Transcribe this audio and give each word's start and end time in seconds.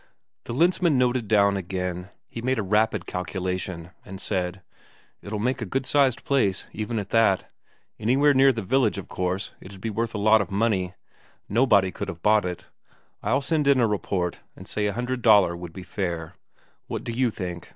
The 0.45 0.53
Lensmand 0.55 0.97
noted 0.97 1.27
down 1.27 1.55
again. 1.55 2.09
He 2.27 2.41
made 2.41 2.57
a 2.57 2.63
rapid 2.63 3.05
calculation, 3.05 3.91
and 4.03 4.19
said: 4.19 4.63
"It'll 5.21 5.37
make 5.37 5.61
a 5.61 5.63
good 5.67 5.85
sized 5.85 6.23
place, 6.23 6.65
even 6.73 6.97
at 6.97 7.09
that. 7.11 7.51
Anywhere 7.99 8.33
near 8.33 8.51
the 8.51 8.63
village, 8.63 8.97
of 8.97 9.07
course, 9.07 9.53
it'd 9.61 9.79
be 9.79 9.91
worth 9.91 10.15
a 10.15 10.17
lot 10.17 10.41
of 10.41 10.49
money; 10.49 10.95
nobody 11.47 11.91
could 11.91 12.07
have 12.07 12.23
bought 12.23 12.45
it. 12.45 12.65
I'll 13.21 13.41
send 13.41 13.67
in 13.67 13.79
a 13.79 13.85
report, 13.85 14.39
and 14.55 14.67
say 14.67 14.87
a 14.87 14.93
hundred 14.93 15.21
Daler 15.21 15.55
would 15.55 15.71
be 15.71 15.83
fair. 15.83 16.33
What 16.87 17.03
do 17.03 17.11
you 17.11 17.29
think?" 17.29 17.69